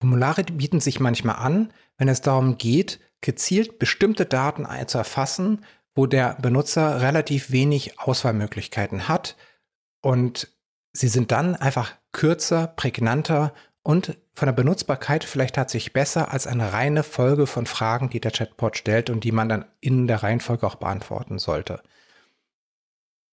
Formulare 0.00 0.44
bieten 0.44 0.80
sich 0.80 1.00
manchmal 1.00 1.36
an, 1.36 1.72
wenn 1.98 2.08
es 2.08 2.20
darum 2.22 2.56
geht, 2.56 3.00
gezielt 3.20 3.80
bestimmte 3.80 4.24
Daten 4.24 4.66
zu 4.86 4.98
erfassen, 4.98 5.64
wo 5.98 6.06
der 6.06 6.36
Benutzer 6.40 7.00
relativ 7.00 7.50
wenig 7.50 7.98
Auswahlmöglichkeiten 7.98 9.08
hat 9.08 9.36
und 10.00 10.46
sie 10.92 11.08
sind 11.08 11.32
dann 11.32 11.56
einfach 11.56 11.92
kürzer, 12.12 12.68
prägnanter 12.68 13.52
und 13.82 14.16
von 14.32 14.46
der 14.46 14.52
Benutzbarkeit 14.52 15.24
vielleicht 15.24 15.56
tatsächlich 15.56 15.92
besser 15.92 16.30
als 16.30 16.46
eine 16.46 16.72
reine 16.72 17.02
Folge 17.02 17.48
von 17.48 17.66
Fragen, 17.66 18.10
die 18.10 18.20
der 18.20 18.30
Chatbot 18.30 18.76
stellt 18.76 19.10
und 19.10 19.24
die 19.24 19.32
man 19.32 19.48
dann 19.48 19.64
in 19.80 20.06
der 20.06 20.22
Reihenfolge 20.22 20.68
auch 20.68 20.76
beantworten 20.76 21.40
sollte. 21.40 21.82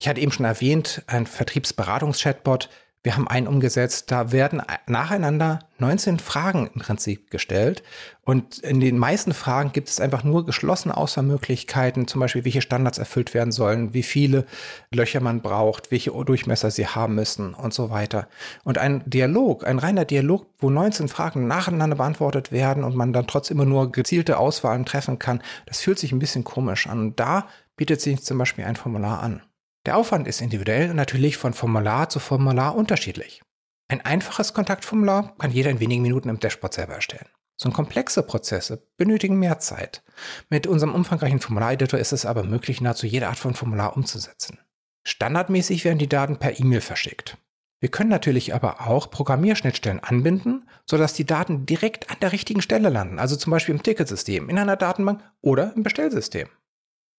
Ich 0.01 0.07
hatte 0.07 0.21
eben 0.21 0.31
schon 0.31 0.47
erwähnt, 0.47 1.03
ein 1.05 1.27
Vertriebsberatungs-Chatbot 1.27 2.69
wir 3.05 3.15
haben 3.15 3.27
einen 3.27 3.45
umgesetzt, 3.45 4.11
da 4.11 4.31
werden 4.31 4.63
nacheinander 4.87 5.59
19 5.77 6.17
Fragen 6.17 6.71
im 6.73 6.81
Prinzip 6.81 7.29
gestellt. 7.29 7.83
Und 8.23 8.57
in 8.57 8.79
den 8.79 8.97
meisten 8.97 9.31
Fragen 9.35 9.73
gibt 9.73 9.89
es 9.89 9.99
einfach 9.99 10.23
nur 10.23 10.43
geschlossene 10.43 10.97
Auswahlmöglichkeiten, 10.97 12.07
zum 12.07 12.21
Beispiel 12.21 12.45
welche 12.45 12.63
Standards 12.63 12.97
erfüllt 12.97 13.35
werden 13.35 13.51
sollen, 13.51 13.93
wie 13.93 14.01
viele 14.01 14.47
Löcher 14.91 15.19
man 15.19 15.43
braucht, 15.43 15.91
welche 15.91 16.09
Durchmesser 16.09 16.71
sie 16.71 16.87
haben 16.87 17.13
müssen 17.13 17.53
und 17.53 17.75
so 17.75 17.91
weiter. 17.91 18.27
Und 18.63 18.79
ein 18.79 19.03
Dialog, 19.05 19.67
ein 19.67 19.77
reiner 19.77 20.05
Dialog, 20.05 20.47
wo 20.57 20.71
19 20.71 21.07
Fragen 21.07 21.45
nacheinander 21.45 21.97
beantwortet 21.97 22.51
werden 22.51 22.83
und 22.83 22.95
man 22.95 23.13
dann 23.13 23.27
trotzdem 23.27 23.57
immer 23.57 23.69
nur 23.69 23.91
gezielte 23.91 24.39
Auswahlen 24.39 24.83
treffen 24.83 25.19
kann, 25.19 25.43
das 25.67 25.79
fühlt 25.79 25.99
sich 25.99 26.11
ein 26.11 26.19
bisschen 26.19 26.43
komisch 26.43 26.87
an. 26.87 26.99
Und 26.99 27.19
da 27.19 27.45
bietet 27.77 28.01
sich 28.01 28.23
zum 28.23 28.39
Beispiel 28.39 28.65
ein 28.65 28.75
Formular 28.75 29.21
an. 29.21 29.43
Der 29.85 29.97
Aufwand 29.97 30.27
ist 30.27 30.41
individuell 30.41 30.89
und 30.89 30.95
natürlich 30.95 31.37
von 31.37 31.53
Formular 31.53 32.09
zu 32.09 32.19
Formular 32.19 32.75
unterschiedlich. 32.75 33.41
Ein 33.87 34.01
einfaches 34.01 34.53
Kontaktformular 34.53 35.35
kann 35.37 35.51
jeder 35.51 35.69
in 35.69 35.79
wenigen 35.79 36.01
Minuten 36.01 36.29
im 36.29 36.39
Dashboard 36.39 36.73
selber 36.73 36.95
erstellen. 36.95 37.27
So 37.55 37.69
komplexe 37.69 38.23
Prozesse 38.23 38.87
benötigen 38.97 39.37
mehr 39.37 39.59
Zeit. 39.59 40.03
Mit 40.49 40.67
unserem 40.67 40.93
umfangreichen 40.93 41.39
Formulareditor 41.39 41.99
ist 41.99 42.11
es 42.11 42.25
aber 42.25 42.43
möglich, 42.43 42.81
nahezu 42.81 43.05
jede 43.05 43.27
Art 43.27 43.37
von 43.37 43.53
Formular 43.53 43.95
umzusetzen. 43.95 44.59
Standardmäßig 45.07 45.85
werden 45.85 45.99
die 45.99 46.09
Daten 46.09 46.37
per 46.37 46.59
E-Mail 46.59 46.81
verschickt. 46.81 47.37
Wir 47.79 47.89
können 47.89 48.09
natürlich 48.09 48.55
aber 48.55 48.87
auch 48.87 49.11
Programmierschnittstellen 49.11 50.03
anbinden, 50.03 50.67
sodass 50.89 51.13
die 51.13 51.25
Daten 51.25 51.65
direkt 51.67 52.09
an 52.09 52.17
der 52.21 52.31
richtigen 52.31 52.61
Stelle 52.61 52.89
landen, 52.89 53.19
also 53.19 53.35
zum 53.35 53.51
Beispiel 53.51 53.75
im 53.75 53.83
Ticketsystem, 53.83 54.49
in 54.49 54.57
einer 54.57 54.75
Datenbank 54.75 55.21
oder 55.41 55.73
im 55.75 55.83
Bestellsystem. 55.83 56.49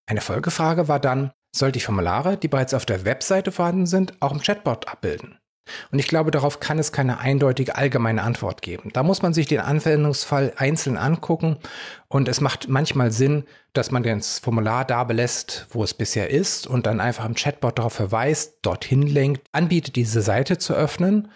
Eine 0.06 0.20
Folgefrage 0.20 0.88
war 0.88 0.98
dann, 0.98 1.32
soll 1.58 1.72
die 1.72 1.80
Formulare, 1.80 2.36
die 2.36 2.48
bereits 2.48 2.74
auf 2.74 2.86
der 2.86 3.04
Webseite 3.04 3.52
vorhanden 3.52 3.86
sind, 3.86 4.14
auch 4.20 4.32
im 4.32 4.40
Chatbot 4.40 4.88
abbilden? 4.88 5.38
Und 5.90 5.98
ich 5.98 6.06
glaube, 6.06 6.30
darauf 6.30 6.60
kann 6.60 6.78
es 6.78 6.92
keine 6.92 7.18
eindeutige 7.18 7.76
allgemeine 7.76 8.22
Antwort 8.22 8.62
geben. 8.62 8.90
Da 8.92 9.02
muss 9.02 9.22
man 9.22 9.34
sich 9.34 9.46
den 9.46 9.60
Anwendungsfall 9.60 10.52
einzeln 10.56 10.96
angucken 10.96 11.58
und 12.08 12.28
es 12.28 12.40
macht 12.40 12.68
manchmal 12.68 13.10
Sinn, 13.10 13.44
dass 13.72 13.90
man 13.90 14.02
das 14.02 14.38
Formular 14.38 14.84
da 14.84 15.04
belässt, 15.04 15.66
wo 15.70 15.82
es 15.82 15.94
bisher 15.94 16.30
ist 16.30 16.66
und 16.66 16.86
dann 16.86 17.00
einfach 17.00 17.24
im 17.24 17.34
Chatbot 17.34 17.78
darauf 17.78 17.94
verweist, 17.94 18.58
dorthin 18.62 19.02
lenkt, 19.02 19.46
anbietet, 19.52 19.96
diese 19.96 20.22
Seite 20.22 20.58
zu 20.58 20.74
öffnen. 20.74 21.28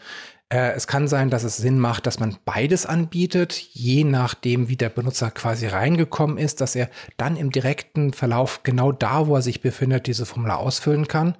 Äh, 0.52 0.72
es 0.72 0.86
kann 0.86 1.08
sein, 1.08 1.30
dass 1.30 1.44
es 1.44 1.56
Sinn 1.56 1.78
macht, 1.78 2.06
dass 2.06 2.18
man 2.18 2.36
beides 2.44 2.84
anbietet, 2.84 3.54
je 3.54 4.04
nachdem, 4.04 4.68
wie 4.68 4.76
der 4.76 4.88
Benutzer 4.88 5.30
quasi 5.30 5.66
reingekommen 5.66 6.38
ist, 6.38 6.60
dass 6.60 6.74
er 6.74 6.90
dann 7.16 7.36
im 7.36 7.52
direkten 7.52 8.12
Verlauf 8.12 8.62
genau 8.62 8.92
da, 8.92 9.26
wo 9.28 9.36
er 9.36 9.42
sich 9.42 9.60
befindet, 9.60 10.06
diese 10.06 10.26
Formular 10.26 10.58
ausfüllen 10.58 11.06
kann. 11.08 11.36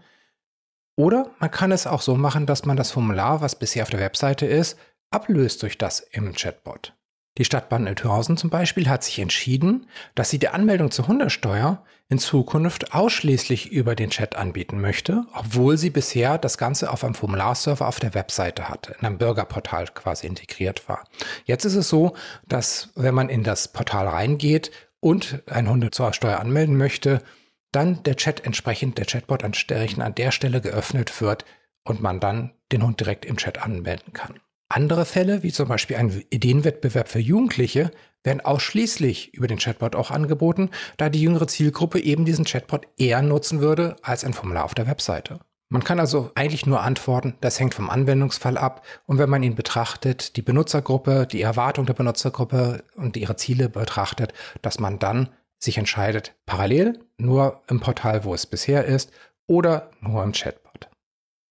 Oder 0.97 1.31
man 1.39 1.51
kann 1.51 1.73
es 1.73 1.87
auch 1.87 2.03
so 2.03 2.15
machen, 2.15 2.47
dass 2.47 2.65
man 2.65 2.77
das 2.77 2.93
Formular, 2.93 3.41
was 3.41 3.59
bisher 3.59 3.83
auf 3.83 3.91
der 3.91 4.01
Webseite 4.01 4.47
ist, 4.47 4.79
ablöst 5.11 5.63
durch 5.63 5.77
das 5.77 6.01
im 6.01 6.33
Chatbot. 6.35 6.95
Die 7.39 7.45
Stadtbahn 7.45 7.85
Nordhausen 7.85 8.37
zum 8.37 8.51
Beispiel 8.51 8.89
hat 8.89 9.05
sich 9.05 9.19
entschieden, 9.21 9.87
dass 10.15 10.31
sie 10.31 10.39
die 10.39 10.49
Anmeldung 10.49 10.91
zur 10.91 11.07
Hundesteuer 11.07 11.85
in 12.09 12.19
Zukunft 12.19 12.93
ausschließlich 12.93 13.71
über 13.71 13.95
den 13.95 14.11
Chat 14.11 14.35
anbieten 14.35 14.81
möchte, 14.81 15.25
obwohl 15.33 15.79
sie 15.79 15.91
bisher 15.91 16.39
das 16.39 16.59
Ganze 16.59 16.91
auf 16.91 17.05
einem 17.05 17.15
Formularserver 17.15 17.87
auf 17.87 18.01
der 18.01 18.15
Webseite 18.15 18.69
hatte, 18.69 18.97
in 18.99 19.07
einem 19.07 19.19
Bürgerportal 19.19 19.87
quasi 19.87 20.27
integriert 20.27 20.89
war. 20.89 21.05
Jetzt 21.45 21.65
ist 21.65 21.77
es 21.77 21.89
so, 21.89 22.15
dass 22.49 22.91
wenn 22.97 23.15
man 23.15 23.29
in 23.29 23.45
das 23.45 23.69
Portal 23.69 24.09
reingeht 24.09 24.73
und 24.99 25.43
ein 25.47 25.71
Hunde 25.71 25.93
zur 25.93 26.13
Steuer 26.13 26.41
anmelden 26.41 26.77
möchte, 26.77 27.23
dann 27.71 28.03
der 28.03 28.17
Chat 28.17 28.45
entsprechend, 28.45 28.99
der 28.99 29.07
Chatbot 29.07 29.45
an 29.45 30.15
der 30.17 30.31
Stelle 30.33 30.61
geöffnet 30.61 31.21
wird 31.21 31.45
und 31.85 32.03
man 32.03 32.19
dann 32.19 32.55
den 32.73 32.83
Hund 32.83 32.99
direkt 32.99 33.25
im 33.25 33.37
Chat 33.37 33.63
anmelden 33.63 34.13
kann. 34.13 34.41
Andere 34.73 35.05
Fälle, 35.05 35.43
wie 35.43 35.51
zum 35.51 35.67
Beispiel 35.67 35.97
ein 35.97 36.23
Ideenwettbewerb 36.31 37.09
für 37.09 37.19
Jugendliche, 37.19 37.91
werden 38.23 38.41
ausschließlich 38.41 39.35
über 39.35 39.49
den 39.49 39.59
Chatbot 39.59 39.97
auch 39.97 40.13
angeboten, 40.13 40.71
da 40.97 41.09
die 41.09 41.21
jüngere 41.21 41.49
Zielgruppe 41.49 41.99
eben 41.99 42.25
diesen 42.25 42.45
Chatbot 42.45 42.87
eher 42.97 43.21
nutzen 43.21 43.61
würde 43.61 43.97
als 44.03 44.25
ein 44.25 44.33
Formular 44.33 44.65
auf 44.65 44.75
der 44.75 44.87
Webseite. 44.87 45.41
Man 45.71 45.83
kann 45.83 45.99
also 45.99 46.31
eigentlich 46.37 46.67
nur 46.67 46.83
antworten, 46.83 47.35
das 47.41 47.59
hängt 47.59 47.75
vom 47.75 47.91
Anwendungsfall 47.91 48.57
ab 48.57 48.87
und 49.07 49.19
wenn 49.19 49.31
man 49.31 49.43
ihn 49.43 49.57
betrachtet, 49.57 50.37
die 50.37 50.43
Benutzergruppe, 50.43 51.27
die 51.27 51.43
Erwartung 51.43 51.87
der 51.87 51.95
Benutzergruppe 51.95 52.85
und 52.95 53.17
ihre 53.17 53.35
Ziele 53.35 53.69
betrachtet, 53.69 54.33
dass 54.63 54.79
man 54.79 55.01
dann 55.01 55.31
sich 55.59 55.79
entscheidet, 55.79 56.35
parallel 56.47 57.01
nur 57.19 57.63
im 57.69 57.81
Portal, 57.81 58.23
wo 58.25 58.35
es 58.35 58.47
bisher 58.47 58.85
ist, 58.85 59.11
oder 59.49 59.91
nur 60.01 60.23
im 60.23 60.31
Chatbot. 60.33 60.60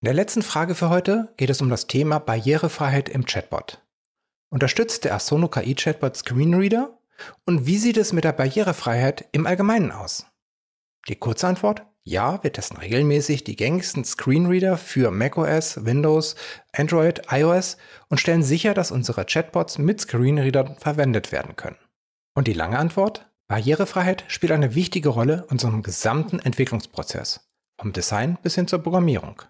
In 0.01 0.05
der 0.05 0.13
letzten 0.13 0.43
Frage 0.43 0.75
für 0.75 0.89
heute 0.89 1.33
geht 1.35 1.49
es 1.49 1.59
um 1.61 1.69
das 1.69 1.87
Thema 1.87 2.19
Barrierefreiheit 2.19 3.09
im 3.09 3.25
Chatbot. 3.25 3.85
Unterstützt 4.49 5.03
der 5.03 5.13
Asono 5.13 5.49
KI 5.49 5.75
Chatbot 5.75 6.15
Screenreader? 6.15 6.97
Und 7.45 7.65
wie 7.65 7.77
sieht 7.77 7.97
es 7.97 8.13
mit 8.13 8.23
der 8.23 8.31
Barrierefreiheit 8.31 9.27
im 9.33 9.45
Allgemeinen 9.45 9.91
aus? 9.91 10.25
Die 11.09 11.17
kurze 11.17 11.47
Antwort? 11.47 11.85
Ja, 12.05 12.41
wir 12.41 12.53
testen 12.53 12.77
regelmäßig 12.77 13.43
die 13.43 13.57
gängigsten 13.57 14.05
Screenreader 14.05 14.77
für 14.77 15.11
macOS, 15.11 15.83
Windows, 15.83 16.37
Android, 16.71 17.23
iOS 17.29 17.75
und 18.07 18.21
stellen 18.21 18.41
sicher, 18.41 18.73
dass 18.73 18.91
unsere 18.91 19.25
Chatbots 19.25 19.79
mit 19.79 19.99
Screenreadern 19.99 20.77
verwendet 20.77 21.33
werden 21.33 21.57
können. 21.57 21.77
Und 22.35 22.47
die 22.47 22.53
lange 22.53 22.79
Antwort? 22.79 23.29
Barrierefreiheit 23.49 24.23
spielt 24.29 24.53
eine 24.53 24.75
wichtige 24.75 25.09
Rolle 25.09 25.43
in 25.47 25.55
unserem 25.55 25.83
gesamten 25.83 26.39
Entwicklungsprozess, 26.39 27.49
vom 27.77 27.91
Design 27.91 28.37
bis 28.41 28.55
hin 28.55 28.69
zur 28.69 28.79
Programmierung. 28.79 29.41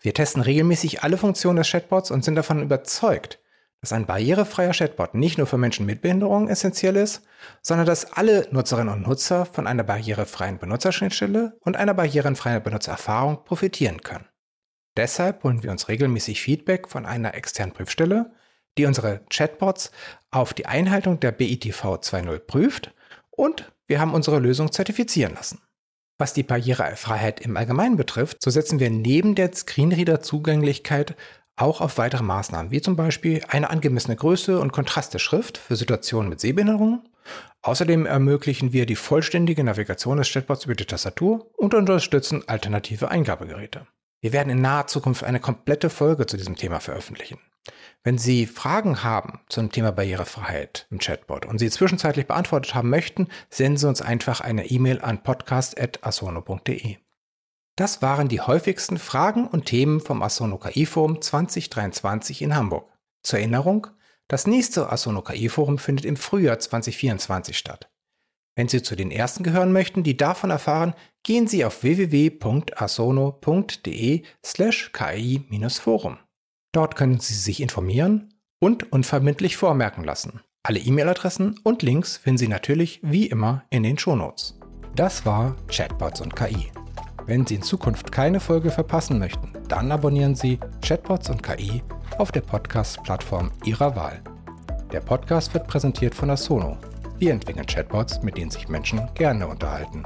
Wir 0.00 0.14
testen 0.14 0.42
regelmäßig 0.42 1.02
alle 1.02 1.16
Funktionen 1.16 1.56
des 1.56 1.70
Chatbots 1.70 2.10
und 2.10 2.24
sind 2.24 2.34
davon 2.34 2.62
überzeugt, 2.62 3.38
dass 3.80 3.92
ein 3.92 4.06
barrierefreier 4.06 4.72
Chatbot 4.72 5.14
nicht 5.14 5.38
nur 5.38 5.46
für 5.46 5.58
Menschen 5.58 5.86
mit 5.86 6.00
Behinderungen 6.00 6.48
essentiell 6.48 6.96
ist, 6.96 7.22
sondern 7.62 7.86
dass 7.86 8.12
alle 8.12 8.48
Nutzerinnen 8.50 8.92
und 8.92 9.06
Nutzer 9.06 9.46
von 9.46 9.66
einer 9.66 9.84
barrierefreien 9.84 10.58
Benutzerschnittstelle 10.58 11.56
und 11.60 11.76
einer 11.76 11.94
barrierefreien 11.94 12.62
Benutzererfahrung 12.62 13.44
profitieren 13.44 14.02
können. 14.02 14.26
Deshalb 14.96 15.44
holen 15.44 15.62
wir 15.62 15.70
uns 15.70 15.88
regelmäßig 15.88 16.40
Feedback 16.40 16.88
von 16.88 17.04
einer 17.04 17.34
externen 17.34 17.74
Prüfstelle, 17.74 18.32
die 18.78 18.86
unsere 18.86 19.20
Chatbots 19.30 19.90
auf 20.30 20.54
die 20.54 20.66
Einhaltung 20.66 21.20
der 21.20 21.32
BITV 21.32 21.84
2.0 21.84 22.38
prüft 22.40 22.92
und 23.30 23.70
wir 23.86 24.00
haben 24.00 24.14
unsere 24.14 24.38
Lösung 24.38 24.72
zertifizieren 24.72 25.34
lassen. 25.34 25.60
Was 26.18 26.32
die 26.32 26.42
Barrierefreiheit 26.42 27.40
im 27.40 27.56
Allgemeinen 27.56 27.96
betrifft, 27.96 28.38
so 28.42 28.50
setzen 28.50 28.80
wir 28.80 28.90
neben 28.90 29.34
der 29.34 29.52
Screenreader-Zugänglichkeit 29.52 31.14
auch 31.56 31.80
auf 31.80 31.98
weitere 31.98 32.22
Maßnahmen, 32.22 32.70
wie 32.70 32.80
zum 32.80 32.96
Beispiel 32.96 33.42
eine 33.48 33.70
angemessene 33.70 34.16
Größe 34.16 34.60
und 34.60 34.72
Kontrast 34.72 35.14
der 35.14 35.18
Schrift 35.18 35.58
für 35.58 35.76
Situationen 35.76 36.28
mit 36.28 36.40
Sehbehinderung 36.40 37.02
Außerdem 37.62 38.06
ermöglichen 38.06 38.72
wir 38.72 38.86
die 38.86 38.96
vollständige 38.96 39.64
Navigation 39.64 40.18
des 40.18 40.32
Chatbots 40.32 40.64
über 40.66 40.74
die 40.74 40.84
Tastatur 40.84 41.50
und 41.56 41.74
unterstützen 41.74 42.44
alternative 42.46 43.10
Eingabegeräte. 43.10 43.86
Wir 44.20 44.32
werden 44.32 44.50
in 44.50 44.60
naher 44.60 44.86
Zukunft 44.86 45.24
eine 45.24 45.40
komplette 45.40 45.90
Folge 45.90 46.26
zu 46.26 46.36
diesem 46.36 46.56
Thema 46.56 46.80
veröffentlichen. 46.80 47.38
Wenn 48.02 48.18
Sie 48.18 48.46
Fragen 48.46 49.02
haben 49.02 49.40
zum 49.48 49.72
Thema 49.72 49.92
Barrierefreiheit 49.92 50.86
im 50.90 50.98
Chatbot 50.98 51.46
und 51.46 51.58
sie 51.58 51.70
zwischenzeitlich 51.70 52.26
beantwortet 52.26 52.74
haben 52.74 52.90
möchten, 52.90 53.28
senden 53.50 53.78
Sie 53.78 53.88
uns 53.88 54.02
einfach 54.02 54.40
eine 54.40 54.66
E-Mail 54.66 55.00
an 55.00 55.22
podcast.asono.de. 55.22 56.98
Das 57.76 58.00
waren 58.00 58.28
die 58.28 58.40
häufigsten 58.40 58.98
Fragen 58.98 59.46
und 59.46 59.66
Themen 59.66 60.00
vom 60.00 60.22
Asono 60.22 60.56
KI 60.58 60.86
Forum 60.86 61.20
2023 61.20 62.40
in 62.42 62.54
Hamburg. 62.54 62.90
Zur 63.22 63.40
Erinnerung, 63.40 63.88
das 64.28 64.46
nächste 64.46 64.90
Asono 64.90 65.22
KI 65.22 65.48
Forum 65.48 65.78
findet 65.78 66.06
im 66.06 66.16
Frühjahr 66.16 66.58
2024 66.58 67.58
statt. 67.58 67.90
Wenn 68.54 68.68
Sie 68.68 68.82
zu 68.82 68.96
den 68.96 69.10
ersten 69.10 69.42
gehören 69.44 69.72
möchten, 69.72 70.02
die 70.02 70.16
davon 70.16 70.48
erfahren, 70.50 70.94
gehen 71.22 71.46
Sie 71.46 71.66
auf 71.66 71.82
www.asono.de 71.82 72.72
slash 74.44 74.92
ki-forum. 74.92 76.18
Dort 76.76 76.94
können 76.94 77.20
Sie 77.20 77.32
sich 77.32 77.62
informieren 77.62 78.34
und 78.60 78.92
unverbindlich 78.92 79.56
vormerken 79.56 80.04
lassen. 80.04 80.40
Alle 80.62 80.78
E-Mail-Adressen 80.78 81.58
und 81.62 81.80
Links 81.80 82.18
finden 82.18 82.36
Sie 82.36 82.48
natürlich 82.48 83.00
wie 83.02 83.28
immer 83.28 83.64
in 83.70 83.82
den 83.82 83.96
Shownotes. 83.96 84.58
Das 84.94 85.24
war 85.24 85.56
Chatbots 85.68 86.20
und 86.20 86.36
KI. 86.36 86.70
Wenn 87.24 87.46
Sie 87.46 87.54
in 87.54 87.62
Zukunft 87.62 88.12
keine 88.12 88.40
Folge 88.40 88.70
verpassen 88.70 89.18
möchten, 89.18 89.54
dann 89.68 89.90
abonnieren 89.90 90.34
Sie 90.34 90.60
Chatbots 90.82 91.30
und 91.30 91.42
KI 91.42 91.82
auf 92.18 92.30
der 92.30 92.42
Podcast-Plattform 92.42 93.52
Ihrer 93.64 93.96
Wahl. 93.96 94.20
Der 94.92 95.00
Podcast 95.00 95.54
wird 95.54 95.68
präsentiert 95.68 96.14
von 96.14 96.28
Asono. 96.28 96.76
Wir 97.18 97.32
entwickeln 97.32 97.64
Chatbots, 97.64 98.22
mit 98.22 98.36
denen 98.36 98.50
sich 98.50 98.68
Menschen 98.68 99.00
gerne 99.14 99.48
unterhalten. 99.48 100.04